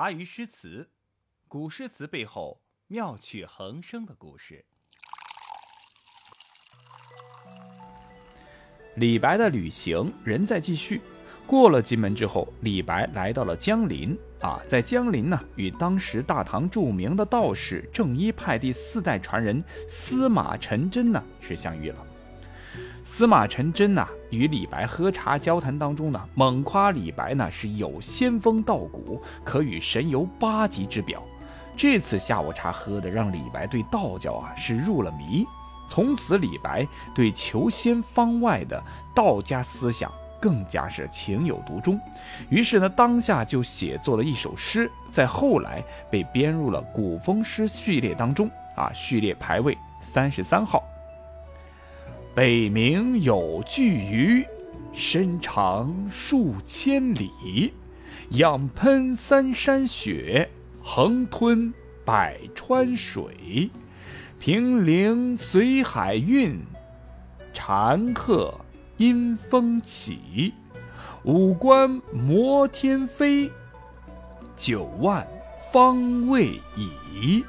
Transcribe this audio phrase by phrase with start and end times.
[0.00, 0.88] 茶余诗词，
[1.46, 4.64] 古诗词背后妙趣横生的故事。
[8.96, 11.02] 李白的旅行仍在继续。
[11.46, 22.06] 过了荆门之后，李白来到了江陵啊，在江陵呢，与当时大唐著名的道士正一派第四代传人司马承祯呢是相遇了。
[23.02, 31.22] 司马承祯呐，与李白喝茶交谈当中呢，猛夸李白呢是有仙风道骨，可与神游八极之表。
[31.76, 35.46] 这次下午茶喝的，让李白对道教啊是入了迷。
[35.88, 38.80] 从此，李白对求仙方外的
[39.14, 41.98] 道家思想更加是情有独钟。
[42.48, 50.84] 于是呢，当下就写作了一首诗，在后来被编入了古风诗序列当中啊，序列排位三十三号。
[52.40, 54.46] 北冥有巨鱼，
[54.94, 57.74] 身长数千里，
[58.30, 60.48] 仰喷三山雪，
[60.82, 61.70] 横吞
[62.02, 63.68] 百川水。
[64.38, 66.58] 平陵随海运，
[67.52, 68.58] 禅客
[68.96, 70.54] 因风起。
[71.24, 73.50] 五官摩天飞，
[74.56, 75.28] 九万
[75.70, 77.44] 方位移。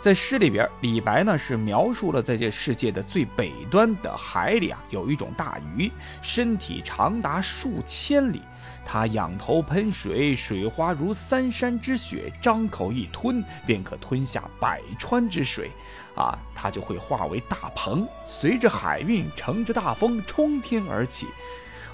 [0.00, 5.90] 在诗里边，李白呢是描述了在这世界的最北端的海里啊，有一种大鱼，
[6.22, 8.40] 身体长达数千里，
[8.84, 15.70] 它仰头喷水，水花如三山之雪，张口一吞便可吞下百川之水，
[16.14, 21.26] 啊，它就会化为大鹏，随着海运，乘着大风冲天而起。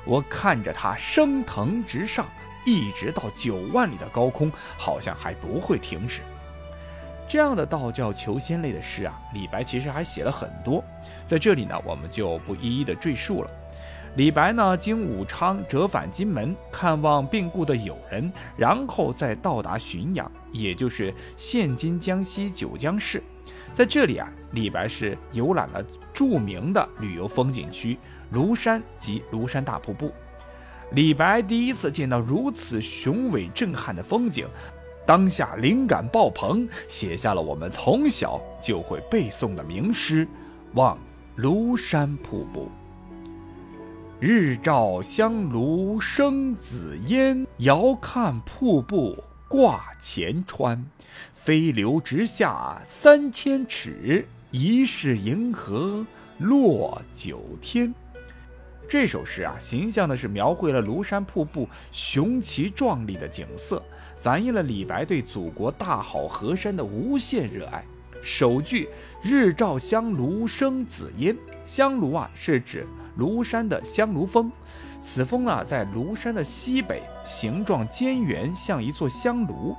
[0.04, 2.26] 我看着它升腾直上，
[2.66, 6.20] 一直到九万里的高空，好像还不会停止。
[7.32, 10.84] 这样的道教求仙类的诗啊，李白其实还写了很多，
[11.24, 13.50] 在这里呢，我们就不一一的赘述了。
[14.16, 23.22] 李白呢，经武昌折返金门，看望病故的友人，然后再到达浔阳，也就是现今江西九江市。
[23.72, 27.96] 在这里啊，李白是游览了著名的旅游风景区
[28.30, 30.12] 庐山及庐山大瀑布。
[30.90, 34.46] 李白第一次见到如此雄伟震撼的风景。
[35.04, 40.24] 当下灵感爆棚，写下了我们从小就会背诵的名诗
[40.74, 40.96] 《望
[41.36, 42.66] 庐山瀑布》。
[44.20, 49.16] 日照香炉生紫烟，遥看瀑布
[49.48, 50.84] 挂前川。
[51.34, 56.06] 飞流直下三千尺，疑是银河
[56.38, 57.92] 落九天。
[58.88, 63.82] 这首诗啊，形象的是描绘了庐山瀑布雄奇壮丽的景色，
[64.22, 67.82] 反映了李白对祖国大好河山的无限热爱。
[68.22, 68.88] 首句
[69.20, 72.86] “日照香炉生紫烟”，香炉啊是指
[73.18, 74.48] 庐山的香炉峰，
[75.02, 79.76] 此峰啊在庐山的西北，形状尖圆，像一座香炉。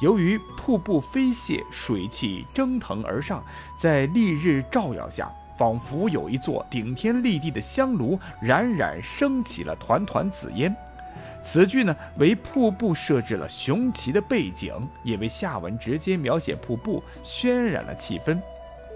[0.00, 3.44] 由于瀑布飞泻，水汽蒸腾而上，
[3.76, 5.28] 在丽日照耀下。
[5.58, 10.74] 仿佛有一座顶天立地的香炉，冉冉升起了团团紫烟。
[11.42, 18.38] 此句呢，为瀑布设置了雄奇的背景，也为下文直接描写瀑布渲染了气氛。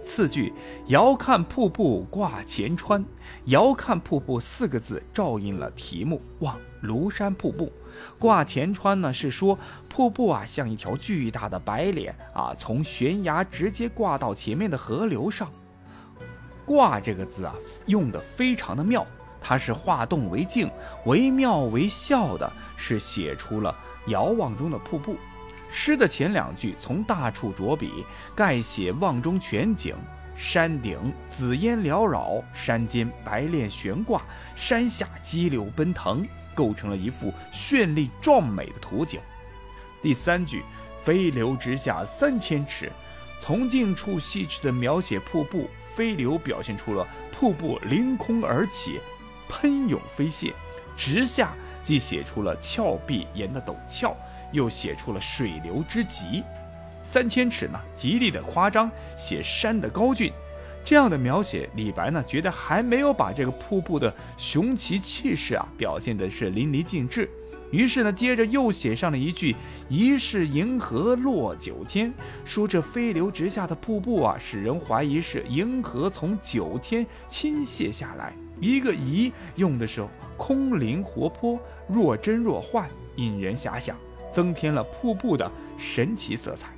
[0.05, 0.53] 次句
[0.88, 3.03] “遥看瀑布挂前川
[3.47, 7.72] ”，“遥看瀑布”四个字照应了题目“望庐山瀑布”。
[8.21, 15.50] 挂前川呢，是说瀑布啊像一条巨大的白脸啊，从悬崖直接挂到前面的河流上。
[16.66, 17.54] 挂这个字啊，
[17.87, 19.06] 用的非常的妙，
[19.47, 20.71] 它是化动为静，
[21.05, 25.19] 惟妙惟肖的，是写出了遥望中的瀑布。
[25.71, 29.94] 诗的前两句从大处着笔，概写望中全景：
[30.34, 34.22] 山顶紫烟缭绕，山间白练悬挂，
[34.56, 39.21] 山下激流奔腾，构成了一幅绚丽壮美的图景。
[40.00, 40.62] 第三句
[41.04, 42.91] 飞流直下三千尺，
[43.38, 45.69] 从近处细致的描写瀑布。
[45.94, 48.99] 飞流表现出了瀑布凌空而起，
[49.60, 50.53] 喷涌飞泻；
[50.97, 54.16] 直下既写出了峭壁岩的陡峭，
[54.53, 56.42] 又写出了水流之急。
[57.03, 60.33] 三千尺呢，极力的夸张，写山的高峻。
[60.84, 67.28] 这样的描写，李白呢觉得还没有把这个瀑布的雄奇气势啊表现的是淋漓尽致。
[67.71, 69.57] 于是呢，接着又写上了一句
[69.89, 72.12] “疑是银河落九天”，
[72.45, 78.33] 说这飞流直下的瀑布啊，使人怀疑是银河从九天倾泻下来。
[78.60, 80.06] 一个“疑”用的是
[80.36, 81.59] 空灵活泼、
[81.89, 83.97] 若真若幻，引人遐想，
[84.33, 86.68] 增添了瀑布的神奇色彩。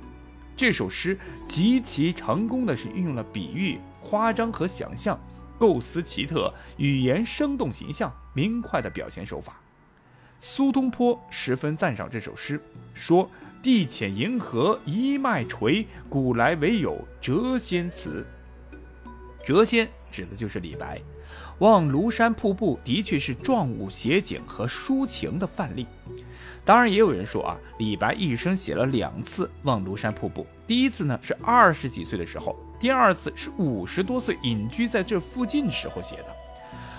[0.55, 5.19] 这首诗极其成功的是运用了比喻、夸张和想象，
[5.59, 9.59] 构思奇特，语言生动形象，明快的表现手法。
[10.39, 12.59] 苏东坡十分赞赏这首诗，
[12.93, 13.29] 说
[13.61, 18.25] ：“地浅银河一脉垂，古来唯有谪仙词。
[19.43, 21.01] 谪仙指的就是李白。
[21.59, 25.87] 望庐山瀑布的确是状物写景和抒情的范例。
[26.63, 36.25] 当然，也有人说啊，李白一生写了两次望庐山瀑布，第一次呢是二十几岁的时候，第二次是五十多岁隐居在这附近时候写的。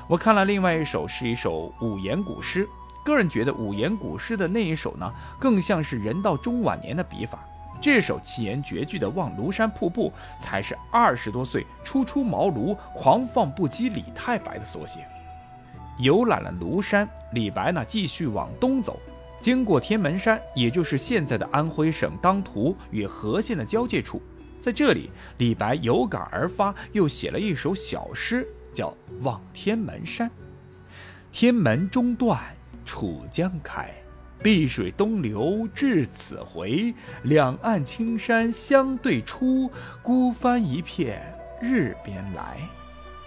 [0.09, 2.67] 我看了另外一首是一首五言古诗，
[3.05, 7.45] 个人觉得五言古诗的那一首呢，更像是人到中晚年的笔法。
[7.81, 15.07] 这首七言绝句的《望庐山瀑布》才是二十多岁初出茅庐、狂放不羁李太白的缩写。
[15.99, 18.99] 游览了庐山，李白呢继续往东走，
[19.41, 24.21] 经过天门山，也就是现在的安徽省当涂与和县的交界处，
[24.63, 28.91] 在这里，李白有感而发，又写了一首小诗，叫
[29.23, 30.29] 《望天门山》。
[31.33, 32.41] 天门中断
[32.85, 33.93] 楚江开。
[34.43, 36.95] 碧水东流至此回，
[37.25, 39.71] 两岸青山相对出，
[40.03, 41.21] 孤帆一片
[41.61, 42.57] 日边来。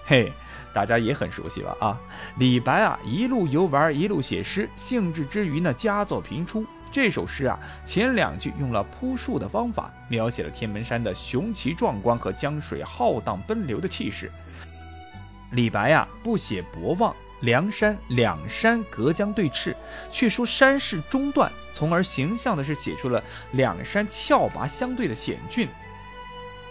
[0.06, 0.31] 嘿，
[0.74, 1.75] 大家也很熟悉吧？
[1.80, 2.00] 啊，
[2.38, 6.66] 李白啊，一路游玩，一路写诗，兴致之余呢，佳作频出。
[6.94, 14.30] 这首诗啊，前两句用了铺树的方法，描写了天门山的雄奇壮观和江水浩荡奔流的气势。
[15.52, 17.14] 李白呀，不写博望。
[17.42, 19.76] 梁山两山隔江对峙，
[20.12, 25.68] 却说山势中断，从而形象的是写出了两山峭拔相对的险峻。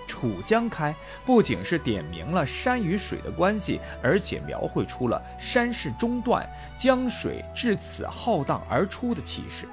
[0.07, 0.93] 楚江开
[1.25, 6.45] 不仅是点明了山与水的关系，而且描绘出了山势中断，
[6.77, 9.69] 江水至此浩荡而出的气势。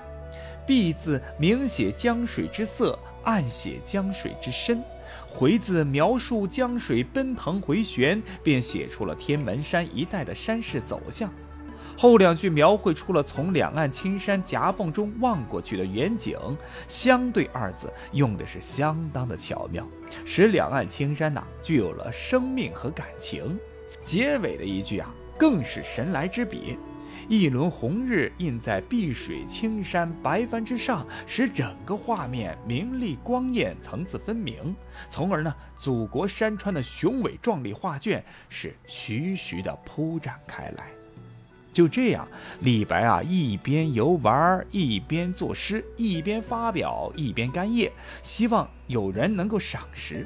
[0.66, 4.84] 碧字明写江水之色，暗写江水之深。
[5.30, 11.30] 回字描述江水奔腾回旋，便写出了天门山一带的山势走向。
[11.96, 16.38] 后两句描绘出了从两岸青山夹缝中望过去的远景，
[16.88, 19.86] 相对二字用的是相当的巧妙，
[20.24, 23.60] 使两岸青山呐具有了生命和感情。
[24.06, 26.78] 结尾的一句啊，更是神来之笔。
[27.30, 34.74] 一轮红日映在碧水青山白帆之上，使整个画面明丽光艳，层次分明。
[35.10, 40.88] 从而呢，祖国山川的雄伟壮丽画卷是徐徐的铺展开来。
[41.74, 42.26] 就这样，
[42.62, 47.92] 李白啊，一边游玩，一边作诗，一边发表，一边干谒，
[48.24, 50.26] 希望有人能够赏识。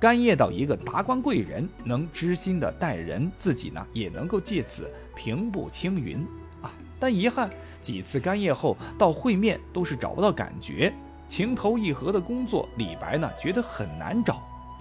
[0.00, 6.18] 干谒到一个达官贵人能知心的待人，自己呢也能够借此平步青云
[6.62, 6.70] 啊。
[7.00, 7.50] 但遗憾，
[7.82, 10.94] 几次干谒后到会面都是找不到感觉，
[11.26, 14.34] 情投意合的工作，李白呢觉得很难找，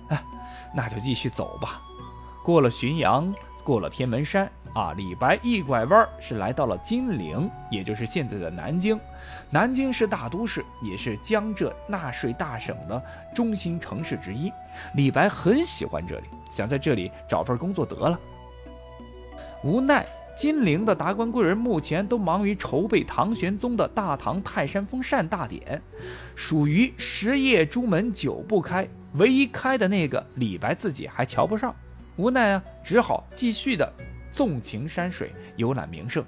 [0.10, 0.22] 啊，
[0.76, 1.82] 那就继续走吧。
[2.44, 3.34] 过了浔阳，
[3.64, 4.48] 过了天门山。
[4.76, 9.00] 啊，李白一拐弯是来到了金陵，也就是现在的南京。
[9.50, 13.02] 南京是大都市，也是江浙纳税大省的
[13.34, 14.52] 中心城市之一。
[14.96, 18.20] 李白很喜欢这里，想在这里找份工作得了。
[19.64, 20.06] 无奈
[20.36, 25.82] 金陵的达官贵人目前都忙于筹备唐玄宗的大唐泰山封禅大典，
[26.36, 31.74] 属于十夜朱门九不开，唯一开的那个李白自己还瞧不上。
[32.18, 33.92] 无奈啊，只好继续的。
[34.32, 36.22] 纵情山水，游览名胜，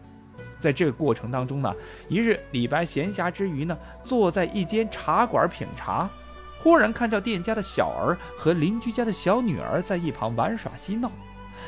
[0.62, 1.76] 在这个过程当中呢，
[2.08, 6.10] 一日李白闲暇之余呢，坐在一间茶馆品茶，
[6.64, 11.12] 忽然看到店家的小儿和邻居家的小女儿在一旁玩耍嬉闹。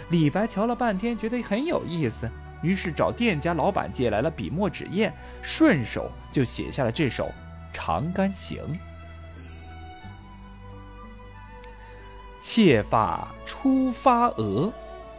[0.09, 2.29] 李白瞧了半天，觉得很有意思，
[2.61, 7.25] 于是找店家老板借来了笔墨纸砚，顺手就写下了这首
[7.73, 8.57] 《长干行》：
[12.41, 14.71] 妾发初发额。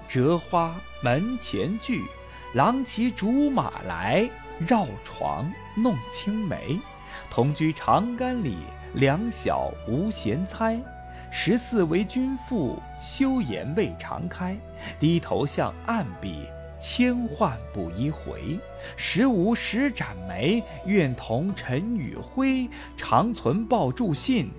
[0.08, 2.04] 折花门前剧，
[2.54, 6.80] 郎骑竹马来，绕床弄青梅。
[7.30, 8.56] 同居长干里，
[8.94, 10.76] 两小无嫌猜。
[11.30, 14.56] 十四为君妇，羞颜未尝开。
[14.98, 16.40] 低头向暗壁，
[16.80, 18.58] 千唤不一回。
[18.96, 22.68] 十五始展眉，愿同尘与灰。
[22.96, 24.50] 长存抱柱信，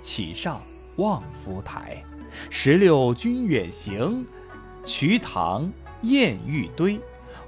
[0.00, 0.60] 岂上
[0.96, 2.02] 望夫台。
[2.48, 4.26] 十六君远行。
[4.84, 5.70] 瞿塘
[6.02, 6.98] 滟玉堆，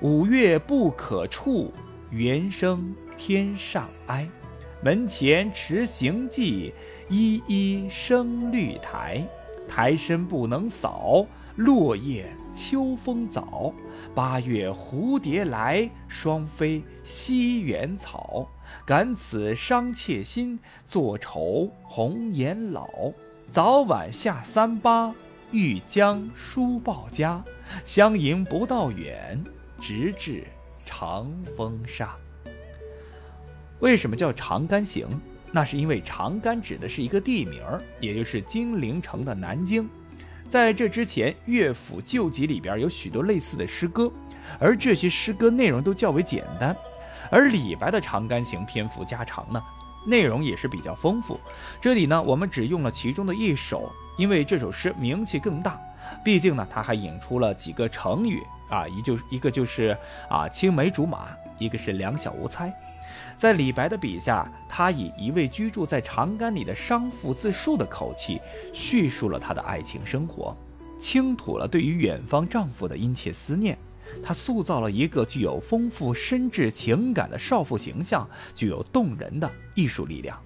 [0.01, 1.73] 五月不可触，
[2.11, 4.29] 猿声天上哀。
[4.83, 6.73] 门前持行迹，
[7.11, 9.23] 依依生绿苔。
[9.69, 11.27] 苔深不能扫，
[11.57, 13.73] 落叶秋风早。
[14.15, 18.49] 八月蝴蝶来，双飞西园草。
[18.87, 22.89] 感此伤妾心，作愁红颜老。
[23.51, 25.15] 早晚下三巴。
[25.53, 27.45] 欲将书报家，
[27.85, 29.37] 相迎不道远，
[29.81, 30.45] 直至
[30.87, 32.11] 长风上。
[33.81, 35.09] 为什么叫长干行？
[35.53, 37.63] 那是因为长干指的是一个地名，
[38.01, 39.89] 也就是金陵城的南京。
[40.49, 44.11] 在这之前，乐府旧集里边有许多类似的诗歌，
[44.59, 46.77] 而这些诗歌内容都较为简单。
[47.31, 49.63] 而李白的《长干行》篇幅加长呢，
[50.07, 51.39] 内容也是比较丰富。
[51.81, 53.89] 这里呢，我们只用了其中的一首，
[54.19, 55.79] 因为这首诗名气更大。
[56.25, 59.97] 毕竟呢，它还引出了几个成语啊，一就一个就是
[60.29, 61.29] 啊青梅竹马，
[61.61, 62.75] 一个是两小无猜。
[63.41, 68.39] 在李白的笔下，他以一位居住在长干里的商妇自述的口气，
[68.71, 70.55] 叙述了他的爱情生活，
[70.99, 73.79] 倾吐了对于远方丈夫的殷切思念。
[74.23, 80.39] 他塑造了一个具有丰富深挚情感的少妇形象，具有动人的艺术力量。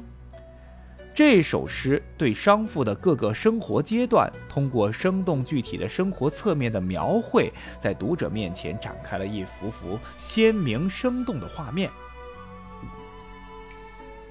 [1.12, 11.90] 这首诗对商妇的各个生活阶段，通过生动具体的生活侧面的描绘，在读者面前展开了一幅幅鲜明生动的画面。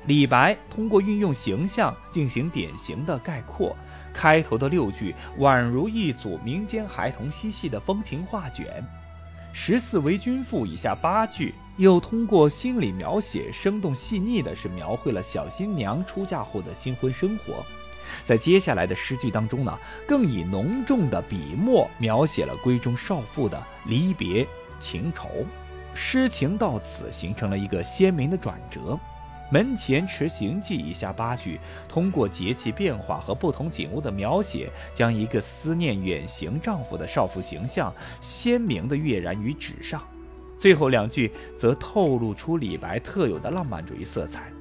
[0.06, 3.76] 李白通过运用形象进行典型的概括，
[4.14, 8.66] 开头的六句宛如一组民间孩童嬉戏的风情画卷；
[9.54, 17.66] 十四为君妇以下八句又通过心理描写生动细腻的是描绘了小新娘出嫁后的新婚生活。
[18.26, 24.46] 在接下来的诗句当中呢，更以浓重的笔墨描写了闺中少妇的离别
[24.82, 25.30] 情愁。
[25.96, 29.00] 诗情到此形成了一个鲜明的转折。
[29.52, 40.02] 门前持行记以下八句，通过节气变化和不同景物的描写，将一个思念远行丈夫的少妇形象鲜明地跃然于纸上。
[40.58, 44.52] 最后两句则透露出李白特有的浪漫主义色彩。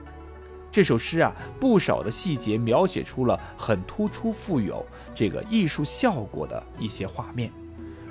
[0.70, 4.84] 这首诗啊，不少的细节描写出了很突出、富有
[5.14, 7.50] 这个艺术效果的一些画面，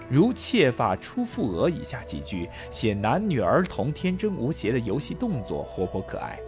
[0.09, 6.39] 如“妾发初覆额”以下几句，写男女儿童天真无邪的游戏动作，活泼可爱。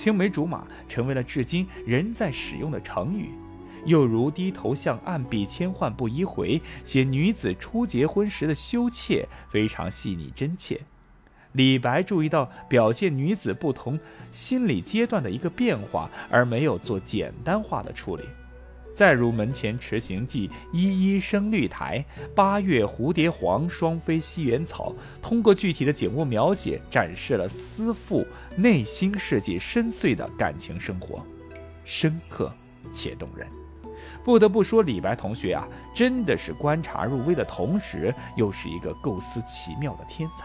[0.00, 3.28] 青梅竹马成为了至今仍在使用的成语，
[3.84, 10.80] 又如低头向岸壁千唤不一回，写女子初结婚时的羞怯，非常细腻真切。
[11.52, 14.00] 李白注意到表现女子不同
[14.32, 18.24] 心理阶段的一个变化，而没有做简单化的处理。
[19.00, 22.04] 再如“门前池行记，依依生绿苔。
[22.34, 28.26] 八月蝴蝶黄，双飞西园草。”通过具体的景物描写，展示了思妇
[28.56, 31.24] 内心世界深邃的感情生活，
[31.82, 32.52] 深刻
[32.92, 33.48] 且动人。
[34.22, 35.66] 不得不说，李白同学啊，
[35.96, 40.44] 真的是观察入微的同时，又是一个构思奇妙的天才。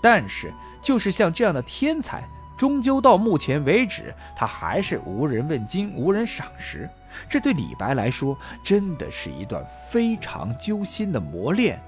[0.00, 2.22] 但是，就是像这样的天才。
[2.56, 6.88] 终究到目前为止，他还是无人问津、无人赏识。
[7.28, 11.80] 这对李白来说，真的是一段非常揪心的磨练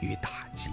[0.00, 0.70] 与打击。